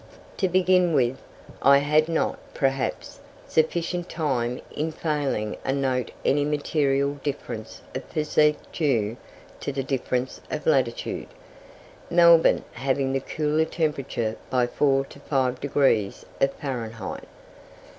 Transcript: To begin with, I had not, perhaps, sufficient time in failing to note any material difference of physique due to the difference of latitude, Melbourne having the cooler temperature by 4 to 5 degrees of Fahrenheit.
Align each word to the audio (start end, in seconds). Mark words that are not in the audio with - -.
To 0.37 0.47
begin 0.49 0.93
with, 0.93 1.19
I 1.61 1.77
had 1.77 2.09
not, 2.09 2.39
perhaps, 2.55 3.19
sufficient 3.47 4.09
time 4.09 4.59
in 4.75 4.91
failing 4.91 5.57
to 5.63 5.71
note 5.73 6.09
any 6.25 6.43
material 6.43 7.19
difference 7.23 7.83
of 7.93 8.03
physique 8.05 8.57
due 8.73 9.15
to 9.59 9.71
the 9.71 9.83
difference 9.83 10.41
of 10.49 10.65
latitude, 10.65 11.27
Melbourne 12.09 12.63
having 12.71 13.13
the 13.13 13.19
cooler 13.19 13.65
temperature 13.65 14.37
by 14.49 14.65
4 14.65 15.05
to 15.05 15.19
5 15.19 15.61
degrees 15.61 16.25
of 16.39 16.51
Fahrenheit. 16.55 17.27